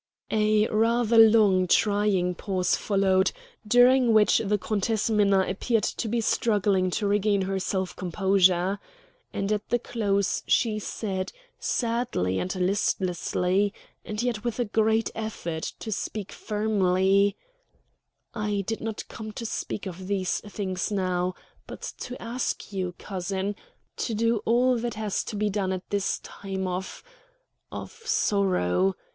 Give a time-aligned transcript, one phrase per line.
[0.31, 3.31] A rather long, trying pause followed,
[3.67, 8.79] during which the Countess Minna appeared to be struggling to regain her self composure.
[9.31, 15.71] And at the close she said, sadly and listlessly, and yet with a great effort
[15.77, 17.37] to speak firmly:
[18.33, 21.35] "I did not come to speak of these things now,
[21.67, 23.55] but to ask you, cousin,
[23.97, 27.03] to do all that has to be done at this time of
[27.71, 28.95] of sorrow.